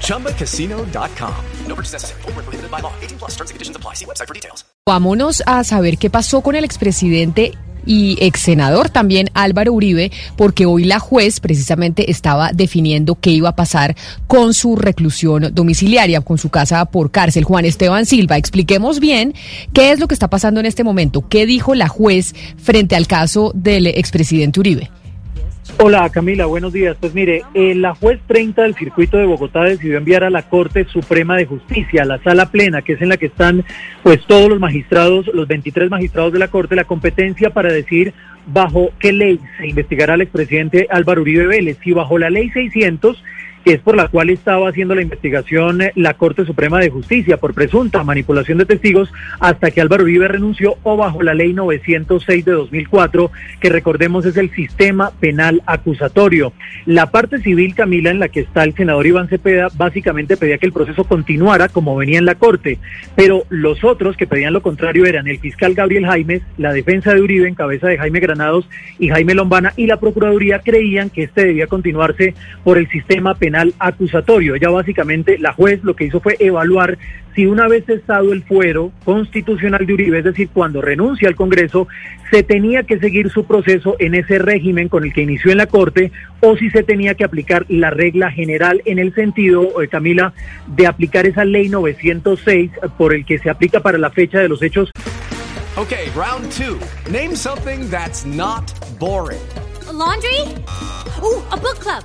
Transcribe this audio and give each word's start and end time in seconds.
ChumbaCasino.com. 0.00 1.34
No 1.66 1.74
purchase 1.74 1.92
necessary. 1.92 2.22
Full 2.22 2.32
prohibited 2.32 2.70
by 2.70 2.80
law. 2.80 2.92
18 3.02 3.18
plus 3.18 3.32
terms 3.32 3.50
and 3.50 3.56
conditions 3.56 3.76
apply. 3.76 3.94
See 3.94 4.06
website 4.06 4.28
for 4.28 4.34
details. 4.34 4.64
Vámonos 4.86 5.42
a 5.46 5.64
saber 5.64 5.96
qué 5.96 6.10
pasó 6.10 6.42
con 6.42 6.56
el 6.56 6.64
expresidente 6.64 7.52
y 7.86 8.16
ex 8.20 8.40
senador 8.40 8.90
también 8.90 9.30
Álvaro 9.34 9.72
Uribe, 9.72 10.10
porque 10.36 10.66
hoy 10.66 10.84
la 10.84 10.98
juez 10.98 11.40
precisamente 11.40 12.10
estaba 12.10 12.50
definiendo 12.52 13.14
qué 13.14 13.30
iba 13.30 13.50
a 13.50 13.56
pasar 13.56 13.96
con 14.26 14.54
su 14.54 14.76
reclusión 14.76 15.54
domiciliaria, 15.54 16.20
con 16.20 16.38
su 16.38 16.50
casa 16.50 16.84
por 16.86 17.10
cárcel. 17.10 17.44
Juan 17.44 17.64
Esteban 17.64 18.06
Silva, 18.06 18.36
expliquemos 18.36 19.00
bien 19.00 19.34
qué 19.72 19.92
es 19.92 20.00
lo 20.00 20.08
que 20.08 20.14
está 20.14 20.28
pasando 20.28 20.60
en 20.60 20.66
este 20.66 20.84
momento, 20.84 21.26
qué 21.28 21.46
dijo 21.46 21.74
la 21.74 21.88
juez 21.88 22.34
frente 22.56 22.96
al 22.96 23.06
caso 23.06 23.52
del 23.54 23.86
expresidente 23.86 24.60
Uribe. 24.60 24.90
Hola 25.78 26.08
Camila, 26.10 26.46
buenos 26.46 26.72
días. 26.72 26.96
Pues 27.00 27.14
mire, 27.14 27.42
eh, 27.54 27.74
la 27.74 27.94
juez 27.94 28.20
30 28.26 28.62
del 28.62 28.74
circuito 28.74 29.16
de 29.16 29.24
Bogotá 29.24 29.64
decidió 29.64 29.96
enviar 29.96 30.22
a 30.22 30.30
la 30.30 30.42
Corte 30.48 30.84
Suprema 30.84 31.36
de 31.36 31.46
Justicia, 31.46 32.02
a 32.02 32.06
la 32.06 32.22
sala 32.22 32.50
plena, 32.50 32.82
que 32.82 32.92
es 32.92 33.02
en 33.02 33.08
la 33.08 33.16
que 33.16 33.26
están 33.26 33.64
pues 34.02 34.24
todos 34.26 34.48
los 34.48 34.60
magistrados, 34.60 35.26
los 35.32 35.48
23 35.48 35.90
magistrados 35.90 36.32
de 36.32 36.38
la 36.38 36.48
Corte, 36.48 36.76
la 36.76 36.84
competencia 36.84 37.50
para 37.50 37.72
decir 37.72 38.12
bajo 38.46 38.92
qué 38.98 39.12
ley 39.12 39.40
se 39.58 39.68
investigará 39.68 40.14
al 40.14 40.20
expresidente 40.20 40.86
Álvaro 40.90 41.22
Uribe 41.22 41.46
Vélez, 41.46 41.78
si 41.82 41.92
bajo 41.92 42.18
la 42.18 42.30
ley 42.30 42.50
600 42.50 43.22
que 43.64 43.72
es 43.72 43.80
por 43.80 43.96
la 43.96 44.08
cual 44.08 44.28
estaba 44.28 44.68
haciendo 44.68 44.94
la 44.94 45.02
investigación 45.02 45.80
eh, 45.80 45.92
la 45.96 46.14
Corte 46.14 46.44
Suprema 46.44 46.78
de 46.80 46.90
Justicia 46.90 47.38
por 47.38 47.54
presunta 47.54 48.04
manipulación 48.04 48.58
de 48.58 48.66
testigos 48.66 49.10
hasta 49.40 49.70
que 49.70 49.80
Álvaro 49.80 50.04
Uribe 50.04 50.28
renunció 50.28 50.76
o 50.82 50.96
bajo 50.96 51.22
la 51.22 51.32
ley 51.32 51.54
906 51.54 52.44
de 52.44 52.52
2004, 52.52 53.30
que 53.60 53.70
recordemos 53.70 54.26
es 54.26 54.36
el 54.36 54.50
sistema 54.50 55.12
penal 55.18 55.62
acusatorio. 55.64 56.52
La 56.84 57.10
parte 57.10 57.38
civil, 57.38 57.74
Camila, 57.74 58.10
en 58.10 58.18
la 58.18 58.28
que 58.28 58.40
está 58.40 58.64
el 58.64 58.74
senador 58.74 59.06
Iván 59.06 59.28
Cepeda, 59.28 59.68
básicamente 59.74 60.36
pedía 60.36 60.58
que 60.58 60.66
el 60.66 60.72
proceso 60.72 61.04
continuara 61.04 61.68
como 61.68 61.96
venía 61.96 62.18
en 62.18 62.26
la 62.26 62.34
Corte, 62.34 62.78
pero 63.16 63.44
los 63.48 63.82
otros 63.82 64.16
que 64.16 64.26
pedían 64.26 64.52
lo 64.52 64.62
contrario 64.62 65.06
eran 65.06 65.26
el 65.26 65.38
fiscal 65.38 65.74
Gabriel 65.74 66.04
Jaimes, 66.04 66.42
la 66.58 66.72
defensa 66.72 67.14
de 67.14 67.22
Uribe 67.22 67.48
en 67.48 67.54
cabeza 67.54 67.88
de 67.88 67.96
Jaime 67.96 68.20
Granados 68.20 68.68
y 68.98 69.08
Jaime 69.08 69.34
Lombana 69.34 69.72
y 69.76 69.86
la 69.86 69.98
Procuraduría 69.98 70.58
creían 70.58 71.08
que 71.08 71.24
este 71.24 71.46
debía 71.46 71.66
continuarse 71.66 72.34
por 72.62 72.76
el 72.76 72.88
sistema 72.90 73.34
penal 73.34 73.53
acusatorio. 73.78 74.56
Ya 74.56 74.70
básicamente 74.70 75.38
la 75.38 75.52
juez 75.52 75.82
lo 75.82 75.94
que 75.94 76.04
hizo 76.04 76.20
fue 76.20 76.36
evaluar 76.38 76.98
si 77.34 77.46
una 77.46 77.66
vez 77.66 77.84
cesado 77.84 78.32
el 78.32 78.44
fuero 78.44 78.92
constitucional 79.04 79.84
de 79.86 79.92
Uribe, 79.92 80.18
es 80.18 80.24
decir, 80.24 80.48
cuando 80.52 80.80
renuncia 80.80 81.28
al 81.28 81.34
Congreso, 81.34 81.88
se 82.30 82.42
tenía 82.42 82.84
que 82.84 82.98
seguir 82.98 83.30
su 83.30 83.44
proceso 83.44 83.96
en 83.98 84.14
ese 84.14 84.38
régimen 84.38 84.88
con 84.88 85.04
el 85.04 85.12
que 85.12 85.22
inició 85.22 85.50
en 85.50 85.58
la 85.58 85.66
Corte 85.66 86.12
o 86.40 86.56
si 86.56 86.70
se 86.70 86.82
tenía 86.82 87.14
que 87.14 87.24
aplicar 87.24 87.66
la 87.68 87.90
regla 87.90 88.30
general 88.30 88.82
en 88.84 88.98
el 88.98 89.14
sentido, 89.14 89.82
eh, 89.82 89.88
Camila, 89.88 90.32
de 90.68 90.86
aplicar 90.86 91.26
esa 91.26 91.44
ley 91.44 91.68
906 91.68 92.70
por 92.96 93.14
el 93.14 93.24
que 93.24 93.38
se 93.38 93.50
aplica 93.50 93.80
para 93.80 93.98
la 93.98 94.10
fecha 94.10 94.38
de 94.38 94.48
los 94.48 94.62
hechos. 94.62 94.90
Okay, 95.76 96.08
round 96.14 96.52
two. 96.52 96.78
Name 97.10 97.34
something 97.34 97.90
that's 97.90 98.24
not 98.24 98.72
boring. 99.00 99.40
A 99.88 99.92
laundry? 99.92 100.40
Ooh, 101.20 101.42
a 101.50 101.56
book 101.56 101.80
club. 101.80 102.04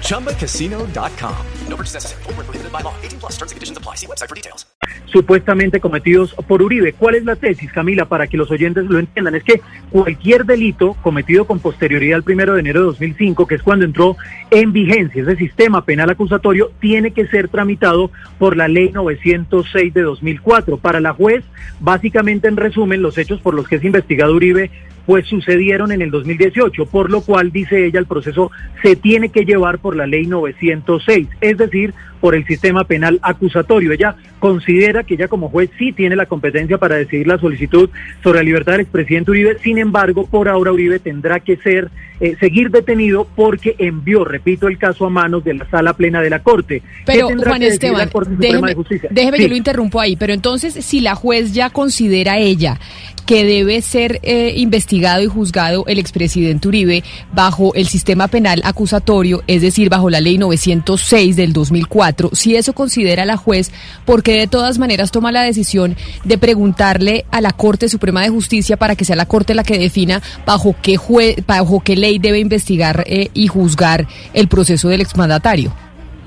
ChumbaCasino.com. 0.00 1.36
No 1.68 1.76
purchase 1.76 1.94
necessary. 1.94 2.22
Full 2.24 2.34
prohibited 2.34 2.72
by 2.72 2.80
law. 2.80 2.94
18 3.02 3.20
plus 3.20 3.36
terms 3.36 3.52
and 3.52 3.56
conditions 3.56 3.78
apply. 3.78 3.94
See 3.94 4.06
website 4.06 4.28
for 4.28 4.34
details. 4.34 4.66
supuestamente 5.12 5.80
cometidos 5.80 6.34
por 6.46 6.62
Uribe. 6.62 6.92
¿Cuál 6.92 7.16
es 7.16 7.24
la 7.24 7.36
tesis, 7.36 7.72
Camila, 7.72 8.06
para 8.06 8.26
que 8.26 8.36
los 8.36 8.50
oyentes 8.50 8.84
lo 8.86 8.98
entiendan? 8.98 9.34
Es 9.34 9.44
que 9.44 9.60
cualquier 9.90 10.44
delito 10.44 10.94
cometido 11.02 11.46
con 11.46 11.60
posterioridad 11.60 12.16
al 12.16 12.22
primero 12.22 12.54
de 12.54 12.60
enero 12.60 12.80
de 12.80 12.86
2005, 12.86 13.46
que 13.46 13.56
es 13.56 13.62
cuando 13.62 13.84
entró 13.84 14.16
en 14.50 14.72
vigencia 14.72 15.22
ese 15.22 15.36
sistema 15.36 15.84
penal 15.84 16.10
acusatorio, 16.10 16.72
tiene 16.80 17.12
que 17.12 17.26
ser 17.26 17.48
tramitado 17.48 18.10
por 18.38 18.56
la 18.56 18.68
ley 18.68 18.90
906 18.90 19.94
de 19.94 20.02
2004. 20.02 20.78
Para 20.78 21.00
la 21.00 21.12
juez, 21.12 21.44
básicamente 21.80 22.48
en 22.48 22.56
resumen, 22.56 23.02
los 23.02 23.18
hechos 23.18 23.40
por 23.40 23.54
los 23.54 23.66
que 23.66 23.76
es 23.76 23.84
investigado 23.84 24.34
Uribe 24.34 24.70
pues 25.08 25.26
sucedieron 25.26 25.90
en 25.90 26.02
el 26.02 26.10
2018, 26.10 26.84
por 26.84 27.10
lo 27.10 27.22
cual, 27.22 27.50
dice 27.50 27.86
ella, 27.86 27.98
el 27.98 28.04
proceso 28.04 28.50
se 28.82 28.94
tiene 28.94 29.30
que 29.30 29.46
llevar 29.46 29.78
por 29.78 29.96
la 29.96 30.06
ley 30.06 30.26
906, 30.26 31.28
es 31.40 31.56
decir, 31.56 31.94
por 32.20 32.34
el 32.34 32.46
sistema 32.46 32.84
penal 32.84 33.18
acusatorio. 33.22 33.92
Ella 33.92 34.16
considera 34.38 35.04
que 35.04 35.14
ella 35.14 35.28
como 35.28 35.48
juez 35.48 35.70
sí 35.78 35.92
tiene 35.92 36.16
la 36.16 36.26
competencia 36.26 36.78
para 36.78 36.96
decidir 36.96 37.26
la 37.26 37.38
solicitud 37.38 37.90
sobre 38.22 38.38
la 38.38 38.44
libertad 38.44 38.72
del 38.72 38.82
expresidente 38.82 39.30
Uribe, 39.30 39.58
sin 39.62 39.78
embargo, 39.78 40.26
por 40.26 40.48
ahora 40.48 40.72
Uribe 40.72 40.98
tendrá 40.98 41.40
que 41.40 41.56
ser, 41.56 41.90
eh, 42.20 42.36
seguir 42.40 42.70
detenido 42.70 43.26
porque 43.34 43.74
envió, 43.78 44.24
repito, 44.24 44.68
el 44.68 44.78
caso 44.78 45.06
a 45.06 45.10
manos 45.10 45.44
de 45.44 45.54
la 45.54 45.68
sala 45.70 45.94
plena 45.94 46.20
de 46.20 46.30
la 46.30 46.40
Corte. 46.40 46.82
Pero 47.04 47.28
Juan 47.28 47.62
Esteban, 47.62 48.08
déjeme, 48.38 48.74
de 48.74 49.08
déjeme 49.10 49.38
yo 49.38 49.48
lo 49.48 49.56
interrumpo 49.56 50.00
ahí, 50.00 50.16
pero 50.16 50.32
entonces 50.32 50.74
si 50.84 51.00
la 51.00 51.14
juez 51.14 51.52
ya 51.52 51.70
considera 51.70 52.38
ella 52.38 52.78
que 53.28 53.44
debe 53.44 53.82
ser 53.82 54.20
eh, 54.22 54.54
investigado 54.56 55.22
y 55.22 55.26
juzgado 55.26 55.84
el 55.86 55.98
expresidente 55.98 56.66
Uribe 56.66 57.04
bajo 57.30 57.74
el 57.74 57.86
sistema 57.86 58.26
penal 58.26 58.62
acusatorio, 58.64 59.42
es 59.46 59.60
decir, 59.60 59.90
bajo 59.90 60.08
la 60.08 60.22
ley 60.22 60.38
906 60.38 61.36
del 61.36 61.52
2004. 61.52 62.07
Si 62.32 62.56
eso 62.56 62.72
considera 62.72 63.24
la 63.24 63.36
juez, 63.36 63.72
porque 64.04 64.38
de 64.38 64.46
todas 64.46 64.78
maneras 64.78 65.10
toma 65.10 65.32
la 65.32 65.42
decisión 65.42 65.96
de 66.24 66.38
preguntarle 66.38 67.24
a 67.30 67.40
la 67.40 67.52
Corte 67.52 67.88
Suprema 67.88 68.22
de 68.22 68.28
Justicia 68.28 68.76
para 68.76 68.96
que 68.96 69.04
sea 69.04 69.16
la 69.16 69.26
Corte 69.26 69.54
la 69.54 69.64
que 69.64 69.78
defina 69.78 70.22
bajo 70.46 70.74
qué, 70.82 70.98
bajo 71.46 71.80
qué 71.80 71.96
ley 71.96 72.18
debe 72.18 72.38
investigar 72.38 73.04
eh, 73.06 73.30
y 73.34 73.48
juzgar 73.48 74.06
el 74.34 74.48
proceso 74.48 74.88
del 74.88 75.00
exmandatario? 75.00 75.72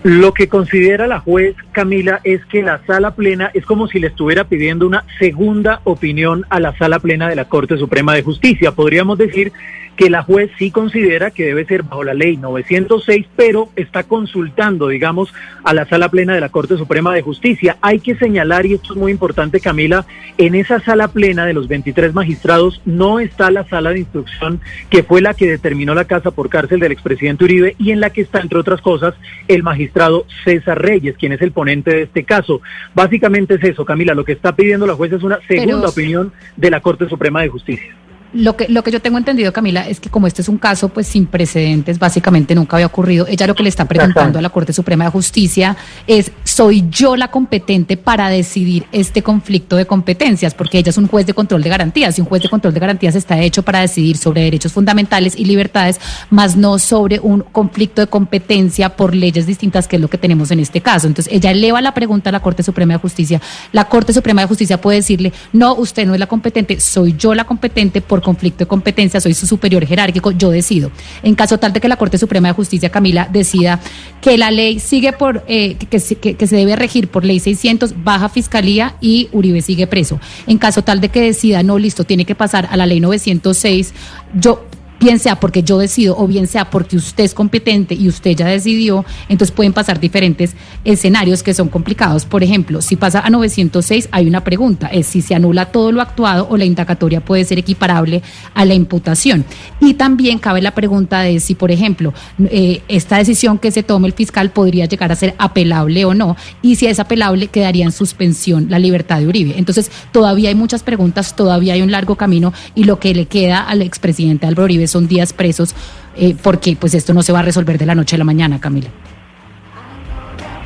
Lo 0.03 0.33
que 0.33 0.47
considera 0.47 1.05
la 1.05 1.19
juez 1.19 1.55
Camila 1.71 2.21
es 2.23 2.43
que 2.45 2.63
la 2.63 2.81
sala 2.87 3.11
plena 3.11 3.51
es 3.53 3.65
como 3.65 3.87
si 3.87 3.99
le 3.99 4.07
estuviera 4.07 4.45
pidiendo 4.45 4.87
una 4.87 5.05
segunda 5.19 5.81
opinión 5.83 6.43
a 6.49 6.59
la 6.59 6.75
sala 6.77 6.97
plena 6.97 7.29
de 7.29 7.35
la 7.35 7.45
Corte 7.45 7.77
Suprema 7.77 8.15
de 8.15 8.23
Justicia. 8.23 8.71
Podríamos 8.71 9.19
decir 9.19 9.51
que 10.01 10.09
la 10.09 10.23
juez 10.23 10.49
sí 10.57 10.71
considera 10.71 11.29
que 11.29 11.45
debe 11.45 11.63
ser 11.63 11.83
bajo 11.83 12.03
la 12.03 12.15
ley 12.15 12.35
906, 12.35 13.27
pero 13.35 13.69
está 13.75 14.01
consultando, 14.01 14.87
digamos, 14.87 15.31
a 15.63 15.75
la 15.75 15.87
sala 15.87 16.09
plena 16.09 16.33
de 16.33 16.41
la 16.41 16.49
Corte 16.49 16.75
Suprema 16.75 17.13
de 17.13 17.21
Justicia. 17.21 17.77
Hay 17.81 17.99
que 17.99 18.15
señalar, 18.15 18.65
y 18.65 18.73
esto 18.73 18.93
es 18.93 18.99
muy 18.99 19.11
importante, 19.11 19.59
Camila, 19.59 20.07
en 20.39 20.55
esa 20.55 20.79
sala 20.79 21.09
plena 21.09 21.45
de 21.45 21.53
los 21.53 21.67
23 21.67 22.15
magistrados 22.15 22.81
no 22.83 23.19
está 23.19 23.51
la 23.51 23.63
sala 23.69 23.91
de 23.91 23.99
instrucción 23.99 24.59
que 24.89 25.03
fue 25.03 25.21
la 25.21 25.35
que 25.35 25.47
determinó 25.47 25.93
la 25.93 26.05
casa 26.05 26.31
por 26.31 26.49
cárcel 26.49 26.79
del 26.79 26.93
expresidente 26.93 27.43
Uribe 27.43 27.75
y 27.77 27.91
en 27.91 27.99
la 27.99 28.09
que 28.09 28.21
está, 28.21 28.39
entre 28.39 28.57
otras 28.57 28.81
cosas, 28.81 29.13
el 29.47 29.61
magistrado 29.61 30.25
César 30.43 30.81
Reyes, 30.81 31.15
quien 31.15 31.33
es 31.33 31.43
el 31.43 31.51
ponente 31.51 31.91
de 31.91 32.01
este 32.01 32.23
caso. 32.23 32.59
Básicamente 32.95 33.53
es 33.53 33.63
eso, 33.63 33.85
Camila, 33.85 34.15
lo 34.15 34.25
que 34.25 34.31
está 34.31 34.55
pidiendo 34.55 34.87
la 34.87 34.95
juez 34.95 35.13
es 35.13 35.21
una 35.21 35.37
segunda 35.47 35.89
opinión 35.89 36.33
de 36.57 36.71
la 36.71 36.79
Corte 36.79 37.07
Suprema 37.07 37.43
de 37.43 37.49
Justicia. 37.49 37.93
Lo 38.33 38.55
que, 38.55 38.67
lo 38.69 38.83
que 38.83 38.91
yo 38.91 39.01
tengo 39.01 39.17
entendido, 39.17 39.51
Camila, 39.51 39.87
es 39.87 39.99
que 39.99 40.09
como 40.09 40.25
este 40.25 40.41
es 40.41 40.47
un 40.47 40.57
caso 40.57 40.89
pues 40.89 41.07
sin 41.07 41.25
precedentes, 41.25 41.99
básicamente 41.99 42.55
nunca 42.55 42.77
había 42.77 42.85
ocurrido, 42.85 43.25
ella 43.27 43.45
lo 43.45 43.55
que 43.55 43.63
le 43.63 43.69
está 43.69 43.85
preguntando 43.85 44.39
a 44.39 44.41
la 44.41 44.49
Corte 44.49 44.71
Suprema 44.71 45.05
de 45.05 45.11
Justicia 45.11 45.75
es, 46.07 46.31
¿soy 46.43 46.85
yo 46.89 47.15
la 47.17 47.29
competente 47.29 47.97
para 47.97 48.29
decidir 48.29 48.85
este 48.93 49.21
conflicto 49.21 49.75
de 49.75 49.85
competencias? 49.85 50.53
Porque 50.53 50.77
ella 50.77 50.91
es 50.91 50.97
un 50.97 51.07
juez 51.07 51.25
de 51.25 51.33
control 51.33 51.61
de 51.61 51.69
garantías 51.69 52.17
y 52.17 52.21
un 52.21 52.27
juez 52.27 52.41
de 52.41 52.49
control 52.49 52.73
de 52.73 52.79
garantías 52.79 53.15
está 53.15 53.39
hecho 53.41 53.63
para 53.63 53.81
decidir 53.81 54.15
sobre 54.15 54.43
derechos 54.43 54.71
fundamentales 54.71 55.35
y 55.37 55.43
libertades, 55.43 55.99
más 56.29 56.55
no 56.55 56.79
sobre 56.79 57.19
un 57.19 57.41
conflicto 57.41 58.01
de 58.01 58.07
competencia 58.07 58.95
por 58.95 59.13
leyes 59.13 59.45
distintas, 59.45 59.87
que 59.87 59.97
es 59.97 60.01
lo 60.01 60.09
que 60.09 60.17
tenemos 60.17 60.51
en 60.51 60.59
este 60.61 60.79
caso. 60.79 61.07
Entonces, 61.07 61.33
ella 61.33 61.51
eleva 61.51 61.81
la 61.81 61.93
pregunta 61.93 62.29
a 62.29 62.33
la 62.33 62.39
Corte 62.39 62.63
Suprema 62.63 62.93
de 62.93 62.99
Justicia. 62.99 63.41
La 63.73 63.85
Corte 63.85 64.13
Suprema 64.13 64.41
de 64.41 64.47
Justicia 64.47 64.79
puede 64.79 64.97
decirle, 64.97 65.33
no, 65.51 65.75
usted 65.75 66.05
no 66.05 66.13
es 66.13 66.19
la 66.19 66.27
competente, 66.27 66.79
soy 66.79 67.15
yo 67.17 67.33
la 67.33 67.43
competente 67.43 68.01
por 68.01 68.20
conflicto 68.21 68.59
de 68.59 68.67
competencia, 68.67 69.19
soy 69.19 69.33
su 69.33 69.47
superior 69.47 69.85
jerárquico, 69.85 70.31
yo 70.31 70.49
decido. 70.49 70.91
En 71.23 71.35
caso 71.35 71.57
tal 71.57 71.73
de 71.73 71.81
que 71.81 71.87
la 71.87 71.97
Corte 71.97 72.17
Suprema 72.17 72.49
de 72.49 72.53
Justicia, 72.53 72.89
Camila, 72.89 73.27
decida 73.31 73.79
que 74.21 74.37
la 74.37 74.51
ley 74.51 74.79
sigue 74.79 75.13
por, 75.13 75.43
eh, 75.47 75.75
que, 75.75 76.35
que, 76.35 76.47
se 76.47 76.55
debe 76.55 76.75
regir 76.75 77.07
por 77.07 77.25
ley 77.25 77.39
600, 77.39 78.03
baja 78.03 78.29
fiscalía 78.29 78.95
y 79.01 79.29
Uribe 79.31 79.61
sigue 79.61 79.87
preso. 79.87 80.19
En 80.47 80.57
caso 80.57 80.83
tal 80.83 81.01
de 81.01 81.09
que 81.09 81.21
decida, 81.21 81.63
no, 81.63 81.77
listo, 81.77 82.03
tiene 82.03 82.25
que 82.25 82.35
pasar 82.35 82.67
a 82.71 82.77
la 82.77 82.85
ley 82.85 82.99
906, 82.99 83.93
yo 84.33 84.65
bien 85.01 85.17
sea 85.17 85.39
porque 85.39 85.63
yo 85.63 85.79
decido 85.79 86.15
o 86.17 86.27
bien 86.27 86.47
sea 86.47 86.69
porque 86.69 86.95
usted 86.95 87.23
es 87.23 87.33
competente 87.33 87.95
y 87.95 88.07
usted 88.07 88.35
ya 88.35 88.45
decidió, 88.45 89.03
entonces 89.27 89.53
pueden 89.53 89.73
pasar 89.73 89.99
diferentes 89.99 90.55
escenarios 90.85 91.41
que 91.41 91.55
son 91.55 91.69
complicados. 91.69 92.25
Por 92.25 92.43
ejemplo, 92.43 92.81
si 92.81 92.95
pasa 92.95 93.19
a 93.19 93.29
906 93.29 94.09
hay 94.11 94.27
una 94.27 94.43
pregunta, 94.43 94.87
es 94.87 95.07
si 95.07 95.21
se 95.21 95.33
anula 95.33 95.65
todo 95.71 95.91
lo 95.91 96.01
actuado 96.01 96.47
o 96.49 96.55
la 96.55 96.65
indagatoria 96.65 97.19
puede 97.19 97.43
ser 97.45 97.57
equiparable 97.57 98.21
a 98.53 98.63
la 98.63 98.75
imputación. 98.75 99.43
Y 99.79 99.95
también 99.95 100.37
cabe 100.37 100.61
la 100.61 100.75
pregunta 100.75 101.21
de 101.21 101.39
si, 101.39 101.55
por 101.55 101.71
ejemplo, 101.71 102.13
eh, 102.51 102.83
esta 102.87 103.17
decisión 103.17 103.57
que 103.57 103.71
se 103.71 103.81
tome 103.81 104.07
el 104.07 104.13
fiscal 104.13 104.51
podría 104.51 104.85
llegar 104.85 105.11
a 105.11 105.15
ser 105.15 105.33
apelable 105.39 106.05
o 106.05 106.13
no, 106.13 106.37
y 106.61 106.75
si 106.75 106.85
es 106.85 106.99
apelable 106.99 107.47
quedaría 107.47 107.85
en 107.85 107.91
suspensión 107.91 108.67
la 108.69 108.77
libertad 108.77 109.19
de 109.19 109.27
Uribe. 109.27 109.55
Entonces, 109.57 109.89
todavía 110.11 110.49
hay 110.49 110.55
muchas 110.55 110.83
preguntas, 110.83 111.35
todavía 111.35 111.73
hay 111.73 111.81
un 111.81 111.91
largo 111.91 112.15
camino 112.15 112.53
y 112.75 112.83
lo 112.83 112.99
que 112.99 113.15
le 113.15 113.25
queda 113.25 113.61
al 113.61 113.81
expresidente 113.81 114.45
Álvaro 114.45 114.65
Uribe 114.65 114.90
son 114.91 115.07
días 115.07 115.33
presos, 115.33 115.75
eh, 116.15 116.35
porque 116.41 116.75
pues 116.75 116.93
esto 116.93 117.13
no 117.13 117.23
se 117.23 117.31
va 117.31 117.39
a 117.39 117.43
resolver 117.43 117.77
de 117.77 117.85
la 117.85 117.95
noche 117.95 118.15
a 118.15 118.19
la 118.19 118.25
mañana, 118.25 118.59
Camila. 118.59 118.89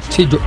Sí, 0.09 0.27
yo, 0.29 0.39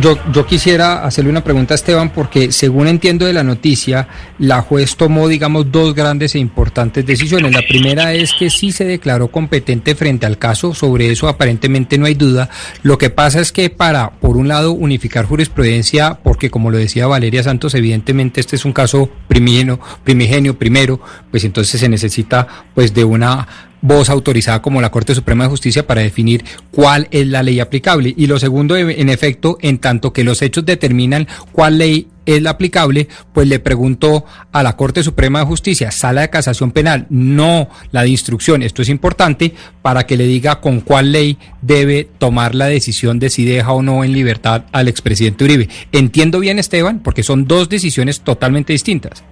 yo, 0.00 0.18
yo, 0.32 0.46
quisiera 0.46 1.04
hacerle 1.04 1.30
una 1.30 1.44
pregunta 1.44 1.74
a 1.74 1.76
Esteban 1.76 2.10
porque 2.10 2.52
según 2.52 2.88
entiendo 2.88 3.26
de 3.26 3.32
la 3.32 3.42
noticia, 3.42 4.08
la 4.38 4.62
juez 4.62 4.96
tomó, 4.96 5.28
digamos, 5.28 5.70
dos 5.70 5.94
grandes 5.94 6.34
e 6.34 6.38
importantes 6.38 7.04
decisiones. 7.06 7.52
La 7.52 7.62
primera 7.62 8.12
es 8.12 8.32
que 8.32 8.50
sí 8.50 8.72
se 8.72 8.84
declaró 8.84 9.28
competente 9.28 9.94
frente 9.94 10.26
al 10.26 10.38
caso, 10.38 10.74
sobre 10.74 11.10
eso 11.10 11.28
aparentemente 11.28 11.98
no 11.98 12.06
hay 12.06 12.14
duda. 12.14 12.50
Lo 12.82 12.98
que 12.98 13.10
pasa 13.10 13.40
es 13.40 13.52
que 13.52 13.70
para, 13.70 14.10
por 14.10 14.36
un 14.36 14.48
lado, 14.48 14.72
unificar 14.72 15.24
jurisprudencia, 15.24 16.18
porque 16.22 16.50
como 16.50 16.70
lo 16.70 16.78
decía 16.78 17.06
Valeria 17.06 17.42
Santos, 17.42 17.74
evidentemente 17.74 18.40
este 18.40 18.56
es 18.56 18.64
un 18.64 18.72
caso 18.72 19.10
primigenio 19.28 20.58
primero, 20.58 21.00
pues 21.30 21.44
entonces 21.44 21.80
se 21.80 21.88
necesita 21.88 22.46
pues 22.74 22.94
de 22.94 23.04
una 23.04 23.46
voz 23.86 24.10
autorizada 24.10 24.62
como 24.62 24.80
la 24.80 24.90
Corte 24.90 25.14
Suprema 25.14 25.44
de 25.44 25.50
Justicia 25.50 25.86
para 25.86 26.02
definir 26.02 26.44
cuál 26.70 27.08
es 27.10 27.26
la 27.26 27.42
ley 27.42 27.60
aplicable. 27.60 28.12
Y 28.16 28.26
lo 28.26 28.38
segundo, 28.38 28.76
en 28.76 29.08
efecto, 29.08 29.58
en 29.60 29.78
tanto 29.78 30.12
que 30.12 30.24
los 30.24 30.42
hechos 30.42 30.64
determinan 30.64 31.28
cuál 31.52 31.78
ley 31.78 32.08
es 32.26 32.42
la 32.42 32.50
aplicable, 32.50 33.08
pues 33.32 33.46
le 33.46 33.60
preguntó 33.60 34.24
a 34.50 34.62
la 34.64 34.76
Corte 34.76 35.04
Suprema 35.04 35.38
de 35.38 35.46
Justicia, 35.46 35.92
sala 35.92 36.22
de 36.22 36.30
casación 36.30 36.72
penal, 36.72 37.06
no 37.08 37.68
la 37.92 38.02
de 38.02 38.08
instrucción. 38.08 38.62
Esto 38.62 38.82
es 38.82 38.88
importante 38.88 39.54
para 39.80 40.06
que 40.06 40.16
le 40.16 40.26
diga 40.26 40.60
con 40.60 40.80
cuál 40.80 41.12
ley 41.12 41.38
debe 41.62 42.08
tomar 42.18 42.56
la 42.56 42.66
decisión 42.66 43.20
de 43.20 43.30
si 43.30 43.44
deja 43.44 43.72
o 43.72 43.82
no 43.82 44.02
en 44.02 44.12
libertad 44.12 44.64
al 44.72 44.88
expresidente 44.88 45.44
Uribe. 45.44 45.68
Entiendo 45.92 46.40
bien, 46.40 46.58
Esteban, 46.58 46.98
porque 46.98 47.22
son 47.22 47.46
dos 47.46 47.68
decisiones 47.68 48.20
totalmente 48.20 48.72
distintas. 48.72 49.22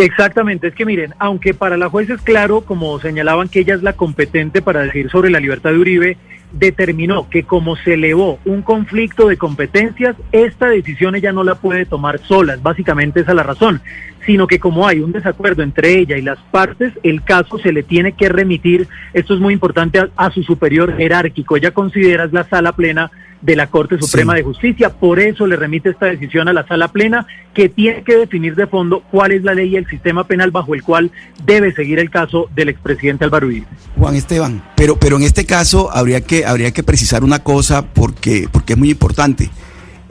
Exactamente, 0.00 0.68
es 0.68 0.74
que 0.74 0.86
miren, 0.86 1.14
aunque 1.18 1.52
para 1.52 1.76
la 1.76 1.90
juez 1.90 2.08
es 2.08 2.22
claro, 2.22 2.62
como 2.62 2.98
señalaban 3.00 3.48
que 3.48 3.60
ella 3.60 3.74
es 3.74 3.82
la 3.82 3.92
competente 3.92 4.62
para 4.62 4.80
decir 4.80 5.10
sobre 5.10 5.30
la 5.30 5.40
libertad 5.40 5.70
de 5.70 5.78
Uribe, 5.78 6.16
determinó 6.52 7.28
que 7.28 7.44
como 7.44 7.76
se 7.76 7.94
elevó 7.94 8.38
un 8.44 8.62
conflicto 8.62 9.28
de 9.28 9.36
competencias, 9.36 10.16
esta 10.32 10.68
decisión 10.68 11.14
ella 11.14 11.32
no 11.32 11.44
la 11.44 11.56
puede 11.56 11.84
tomar 11.84 12.18
sola, 12.20 12.58
básicamente 12.60 13.20
esa 13.20 13.32
es 13.32 13.36
la 13.36 13.42
razón, 13.42 13.82
sino 14.26 14.46
que 14.46 14.58
como 14.58 14.86
hay 14.86 15.00
un 15.00 15.12
desacuerdo 15.12 15.62
entre 15.62 15.98
ella 15.98 16.16
y 16.16 16.22
las 16.22 16.38
partes, 16.50 16.92
el 17.02 17.22
caso 17.22 17.58
se 17.58 17.72
le 17.72 17.82
tiene 17.82 18.12
que 18.12 18.28
remitir, 18.28 18.88
esto 19.12 19.34
es 19.34 19.40
muy 19.40 19.54
importante, 19.54 20.00
a, 20.16 20.30
su 20.30 20.42
superior 20.42 20.96
jerárquico, 20.96 21.56
ella 21.56 21.72
considera 21.72 22.24
es 22.24 22.32
la 22.32 22.48
sala 22.48 22.72
plena 22.72 23.10
de 23.40 23.56
la 23.56 23.68
Corte 23.68 23.96
Suprema 23.98 24.34
de 24.34 24.42
Justicia. 24.42 24.90
Por 24.90 25.18
eso 25.18 25.46
le 25.46 25.56
remite 25.56 25.90
esta 25.90 26.06
decisión 26.06 26.48
a 26.48 26.52
la 26.52 26.66
Sala 26.66 26.88
Plena, 26.88 27.26
que 27.54 27.68
tiene 27.68 28.02
que 28.02 28.16
definir 28.16 28.54
de 28.54 28.66
fondo 28.66 29.02
cuál 29.10 29.32
es 29.32 29.42
la 29.42 29.54
ley 29.54 29.70
y 29.70 29.76
el 29.76 29.86
sistema 29.86 30.24
penal 30.24 30.50
bajo 30.50 30.74
el 30.74 30.82
cual 30.82 31.10
debe 31.44 31.72
seguir 31.72 31.98
el 31.98 32.10
caso 32.10 32.48
del 32.54 32.68
expresidente 32.68 33.24
Álvaro 33.24 33.46
Uribe. 33.46 33.66
Juan 33.96 34.14
Esteban, 34.14 34.62
pero, 34.76 34.96
pero 34.96 35.16
en 35.16 35.22
este 35.22 35.46
caso 35.46 35.90
habría 35.90 36.20
que, 36.20 36.44
habría 36.44 36.70
que 36.72 36.82
precisar 36.82 37.24
una 37.24 37.38
cosa 37.38 37.86
porque, 37.86 38.46
porque 38.52 38.74
es 38.74 38.78
muy 38.78 38.90
importante. 38.90 39.50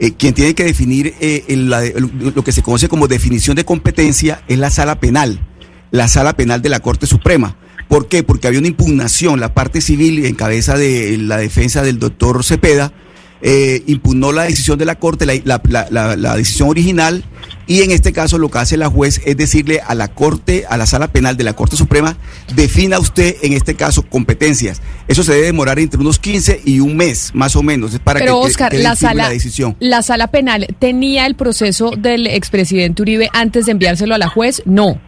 Eh, 0.02 0.14
quien 0.14 0.32
tiene 0.32 0.54
que 0.54 0.64
definir 0.64 1.14
eh, 1.20 1.44
lo 1.56 2.42
que 2.42 2.52
se 2.52 2.62
conoce 2.62 2.88
como 2.88 3.06
definición 3.06 3.54
de 3.54 3.66
competencia 3.66 4.42
es 4.48 4.58
la 4.58 4.70
sala 4.70 4.98
penal, 4.98 5.46
la 5.90 6.08
sala 6.08 6.34
penal 6.36 6.62
de 6.62 6.70
la 6.70 6.80
Corte 6.80 7.06
Suprema. 7.06 7.56
¿Por 7.86 8.08
qué? 8.08 8.22
Porque 8.22 8.46
había 8.46 8.60
una 8.60 8.68
impugnación, 8.68 9.40
la 9.40 9.52
parte 9.52 9.82
civil 9.82 10.24
en 10.24 10.36
cabeza 10.36 10.78
de 10.78 11.18
la 11.18 11.36
defensa 11.36 11.82
del 11.82 11.98
doctor 11.98 12.42
Cepeda, 12.44 12.94
eh, 13.42 13.82
impugnó 13.88 14.32
la 14.32 14.44
decisión 14.44 14.78
de 14.78 14.86
la 14.86 14.98
Corte, 14.98 15.26
la, 15.26 16.36
decisión 16.36 16.70
original, 16.70 17.24
y 17.70 17.82
en 17.82 17.92
este 17.92 18.12
caso 18.12 18.36
lo 18.36 18.50
que 18.50 18.58
hace 18.58 18.76
la 18.76 18.90
juez 18.90 19.20
es 19.24 19.36
decirle 19.36 19.80
a 19.86 19.94
la 19.94 20.08
Corte, 20.08 20.64
a 20.68 20.76
la 20.76 20.86
Sala 20.86 21.12
Penal 21.12 21.36
de 21.36 21.44
la 21.44 21.52
Corte 21.52 21.76
Suprema, 21.76 22.16
defina 22.56 22.98
usted 22.98 23.36
en 23.42 23.52
este 23.52 23.76
caso 23.76 24.02
competencias. 24.02 24.82
Eso 25.06 25.22
se 25.22 25.34
debe 25.34 25.46
demorar 25.46 25.78
entre 25.78 26.00
unos 26.00 26.18
15 26.18 26.62
y 26.64 26.80
un 26.80 26.96
mes, 26.96 27.30
más 27.32 27.54
o 27.54 27.62
menos, 27.62 27.96
para 28.02 28.18
que, 28.18 28.28
Oscar, 28.28 28.74
la 28.74 28.96
sala, 28.96 29.22
la 29.22 29.30
decisión. 29.30 29.76
¿La 29.78 30.02
Sala 30.02 30.26
Penal 30.32 30.66
tenía 30.80 31.26
el 31.26 31.36
proceso 31.36 31.92
del 31.96 32.26
expresidente 32.26 33.02
Uribe 33.02 33.30
antes 33.34 33.66
de 33.66 33.70
enviárselo 33.70 34.16
a 34.16 34.18
la 34.18 34.26
juez? 34.26 34.62
No 34.64 35.00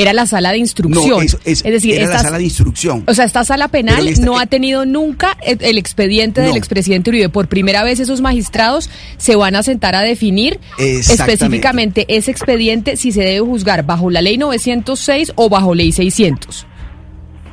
era 0.00 0.12
la 0.12 0.26
sala 0.26 0.52
de 0.52 0.58
instrucción. 0.58 1.26
es, 1.44 1.62
decir, 1.62 1.94
era 1.94 2.08
la 2.08 2.18
sala 2.18 2.38
de 2.38 2.44
instrucción. 2.44 3.04
O 3.06 3.14
sea, 3.14 3.24
esta 3.24 3.44
sala 3.44 3.68
penal 3.68 4.08
no 4.20 4.38
ha 4.38 4.46
tenido 4.46 4.86
nunca 4.86 5.36
el, 5.42 5.78
expediente 5.78 6.40
del 6.40 6.56
expresidente 6.56 7.10
Uribe. 7.10 7.28
Por 7.28 7.48
primera 7.48 7.82
vez 7.82 8.00
esos 8.00 8.20
magistrados 8.20 8.90
se 9.16 9.36
van 9.36 9.56
a 9.56 9.62
sentar 9.62 9.94
a 9.94 10.00
definir 10.00 10.60
específicamente 10.78 12.06
ese 12.08 12.30
expediente 12.30 12.96
si 12.96 13.12
se 13.12 13.20
debe 13.20 13.40
juzgar 13.40 13.84
bajo 13.84 14.10
la 14.10 14.22
ley 14.22 14.38
906 14.38 15.32
o 15.36 15.48
bajo 15.48 15.74
ley 15.74 15.92
600. 15.92 16.66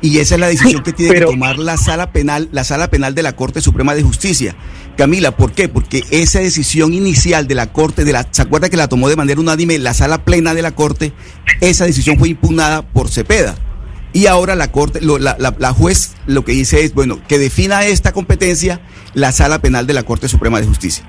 Y 0.01 0.19
esa 0.19 0.35
es 0.35 0.41
la 0.41 0.47
decisión 0.47 0.83
que 0.83 0.93
tiene 0.93 1.13
que 1.13 1.21
tomar 1.21 1.57
la 1.57 1.77
sala 1.77 2.11
penal, 2.11 2.49
la 2.51 2.63
sala 2.63 2.89
penal 2.89 3.15
de 3.15 3.23
la 3.23 3.35
Corte 3.35 3.61
Suprema 3.61 3.95
de 3.95 4.03
Justicia. 4.03 4.55
Camila, 4.97 5.37
¿por 5.37 5.51
qué? 5.51 5.69
Porque 5.69 6.03
esa 6.09 6.39
decisión 6.39 6.93
inicial 6.93 7.47
de 7.47 7.55
la 7.55 7.71
Corte, 7.71 8.03
de 8.03 8.13
la, 8.13 8.27
¿se 8.31 8.41
acuerda 8.41 8.69
que 8.69 8.77
la 8.77 8.89
tomó 8.89 9.07
de 9.07 9.15
manera 9.15 9.39
unánime 9.39 9.77
la 9.77 9.93
sala 9.93 10.25
plena 10.25 10.53
de 10.55 10.63
la 10.63 10.71
Corte? 10.71 11.13
Esa 11.61 11.85
decisión 11.85 12.17
fue 12.17 12.29
impugnada 12.29 12.81
por 12.81 13.09
Cepeda. 13.09 13.55
Y 14.11 14.25
ahora 14.25 14.55
la 14.55 14.71
Corte, 14.71 14.99
la, 15.01 15.37
la 15.37 15.73
juez 15.73 16.15
lo 16.25 16.43
que 16.43 16.53
dice 16.53 16.83
es, 16.83 16.95
bueno, 16.95 17.21
que 17.27 17.37
defina 17.37 17.85
esta 17.85 18.11
competencia 18.11 18.81
la 19.13 19.31
sala 19.31 19.61
penal 19.61 19.85
de 19.85 19.93
la 19.93 20.03
Corte 20.03 20.27
Suprema 20.27 20.59
de 20.59 20.67
Justicia. 20.67 21.07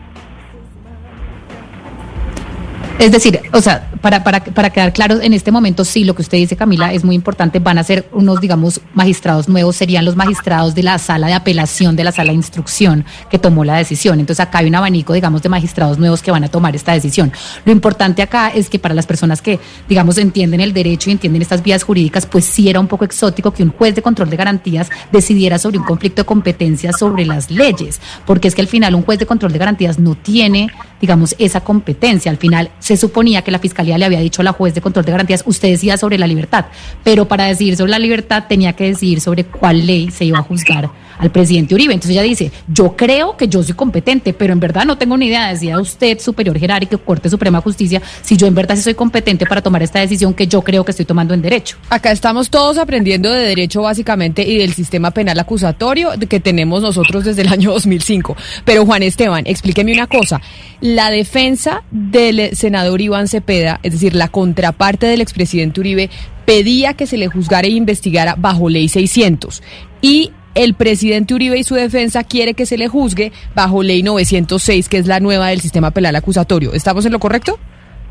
Es 2.98 3.12
decir, 3.12 3.40
o 3.52 3.60
sea, 3.60 3.92
para, 4.00 4.24
para, 4.24 4.42
para 4.42 4.70
quedar 4.70 4.92
claro, 4.92 5.20
en 5.20 5.32
este 5.32 5.52
momento 5.52 5.84
sí, 5.84 6.02
lo 6.02 6.16
que 6.16 6.22
usted 6.22 6.38
dice, 6.38 6.56
Camila, 6.56 6.92
es 6.92 7.04
muy 7.04 7.14
importante. 7.14 7.60
Van 7.60 7.78
a 7.78 7.84
ser 7.84 8.08
unos, 8.12 8.40
digamos, 8.40 8.80
magistrados 8.92 9.48
nuevos, 9.48 9.76
serían 9.76 10.04
los 10.04 10.16
magistrados 10.16 10.74
de 10.74 10.82
la 10.82 10.98
sala 10.98 11.28
de 11.28 11.34
apelación, 11.34 11.94
de 11.94 12.02
la 12.02 12.10
sala 12.10 12.32
de 12.32 12.36
instrucción 12.36 13.04
que 13.30 13.38
tomó 13.38 13.64
la 13.64 13.76
decisión. 13.76 14.18
Entonces 14.18 14.44
acá 14.44 14.58
hay 14.58 14.66
un 14.66 14.74
abanico, 14.74 15.12
digamos, 15.12 15.42
de 15.42 15.48
magistrados 15.48 15.98
nuevos 15.98 16.22
que 16.22 16.32
van 16.32 16.42
a 16.42 16.48
tomar 16.48 16.74
esta 16.74 16.92
decisión. 16.92 17.32
Lo 17.64 17.70
importante 17.70 18.20
acá 18.20 18.48
es 18.48 18.68
que 18.68 18.80
para 18.80 18.94
las 18.94 19.06
personas 19.06 19.42
que, 19.42 19.60
digamos, 19.88 20.18
entienden 20.18 20.60
el 20.60 20.72
derecho 20.72 21.10
y 21.10 21.12
entienden 21.12 21.42
estas 21.42 21.62
vías 21.62 21.84
jurídicas, 21.84 22.26
pues 22.26 22.46
sí 22.46 22.68
era 22.68 22.80
un 22.80 22.88
poco 22.88 23.04
exótico 23.04 23.52
que 23.52 23.62
un 23.62 23.70
juez 23.70 23.94
de 23.94 24.02
control 24.02 24.28
de 24.28 24.36
garantías 24.36 24.90
decidiera 25.12 25.58
sobre 25.58 25.78
un 25.78 25.84
conflicto 25.84 26.22
de 26.22 26.26
competencias 26.26 26.98
sobre 26.98 27.24
las 27.24 27.48
leyes, 27.48 28.00
porque 28.26 28.48
es 28.48 28.56
que 28.56 28.60
al 28.60 28.68
final 28.68 28.96
un 28.96 29.02
juez 29.02 29.20
de 29.20 29.26
control 29.26 29.52
de 29.52 29.58
garantías 29.58 30.00
no 30.00 30.16
tiene, 30.16 30.68
digamos, 31.00 31.34
esa 31.38 31.60
competencia. 31.60 32.30
Al 32.30 32.38
final 32.38 32.70
se 32.78 32.96
suponía 32.96 33.42
que 33.42 33.50
la 33.50 33.58
Fiscalía 33.58 33.98
le 33.98 34.04
había 34.04 34.20
dicho 34.20 34.42
a 34.42 34.44
la 34.44 34.52
juez 34.52 34.74
de 34.74 34.80
control 34.80 35.04
de 35.04 35.12
garantías, 35.12 35.42
usted 35.46 35.68
decía 35.68 35.96
sobre 35.96 36.18
la 36.18 36.26
libertad, 36.26 36.66
pero 37.04 37.26
para 37.26 37.44
decidir 37.46 37.76
sobre 37.76 37.90
la 37.90 37.98
libertad 37.98 38.44
tenía 38.48 38.74
que 38.74 38.84
decidir 38.84 39.20
sobre 39.20 39.44
cuál 39.44 39.86
ley 39.86 40.10
se 40.10 40.24
iba 40.24 40.38
a 40.38 40.42
juzgar 40.42 40.90
al 41.18 41.30
presidente 41.30 41.74
Uribe. 41.74 41.94
Entonces 41.94 42.12
ella 42.12 42.22
dice, 42.22 42.50
yo 42.68 42.96
creo 42.96 43.36
que 43.36 43.48
yo 43.48 43.62
soy 43.62 43.74
competente, 43.74 44.32
pero 44.32 44.52
en 44.52 44.60
verdad 44.60 44.84
no 44.84 44.96
tengo 44.98 45.16
ni 45.16 45.26
idea, 45.26 45.48
decía 45.48 45.78
usted, 45.78 46.18
superior 46.18 46.58
jerárquico, 46.58 46.98
Corte 46.98 47.28
Suprema 47.28 47.58
de 47.58 47.62
Justicia, 47.62 48.02
si 48.22 48.36
yo 48.36 48.46
en 48.46 48.54
verdad 48.54 48.76
sí 48.76 48.82
soy 48.82 48.94
competente 48.94 49.46
para 49.46 49.62
tomar 49.62 49.82
esta 49.82 50.00
decisión 50.00 50.34
que 50.34 50.46
yo 50.46 50.62
creo 50.62 50.84
que 50.84 50.92
estoy 50.92 51.06
tomando 51.06 51.34
en 51.34 51.42
derecho. 51.42 51.76
Acá 51.90 52.10
estamos 52.10 52.50
todos 52.50 52.78
aprendiendo 52.78 53.30
de 53.30 53.40
derecho 53.40 53.82
básicamente 53.82 54.42
y 54.42 54.58
del 54.58 54.72
sistema 54.72 55.10
penal 55.10 55.38
acusatorio 55.38 56.10
que 56.28 56.40
tenemos 56.40 56.82
nosotros 56.82 57.24
desde 57.24 57.42
el 57.42 57.48
año 57.48 57.72
2005. 57.72 58.36
Pero 58.64 58.86
Juan 58.86 59.02
Esteban, 59.02 59.44
explíqueme 59.46 59.92
una 59.92 60.06
cosa, 60.06 60.40
la 60.80 61.10
defensa 61.10 61.82
del 61.90 62.56
senador 62.56 63.00
Iván 63.00 63.28
Cepeda, 63.28 63.80
es 63.82 63.92
decir, 63.92 64.14
la 64.14 64.28
contraparte 64.28 65.06
del 65.06 65.20
expresidente 65.20 65.80
Uribe, 65.80 66.10
pedía 66.44 66.94
que 66.94 67.06
se 67.06 67.18
le 67.18 67.28
juzgara 67.28 67.66
e 67.66 67.72
investigara 67.72 68.34
bajo 68.36 68.68
ley 68.68 68.88
600. 68.88 69.62
Y 70.00 70.30
el 70.58 70.74
presidente 70.74 71.34
Uribe 71.34 71.56
y 71.56 71.62
su 71.62 71.76
defensa 71.76 72.24
quiere 72.24 72.54
que 72.54 72.66
se 72.66 72.76
le 72.76 72.88
juzgue 72.88 73.30
bajo 73.54 73.84
ley 73.84 74.02
906, 74.02 74.88
que 74.88 74.98
es 74.98 75.06
la 75.06 75.20
nueva 75.20 75.48
del 75.48 75.60
sistema 75.60 75.92
penal 75.92 76.16
acusatorio. 76.16 76.72
¿Estamos 76.72 77.06
en 77.06 77.12
lo 77.12 77.20
correcto? 77.20 77.60